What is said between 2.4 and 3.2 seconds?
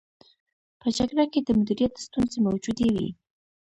موجودې وې.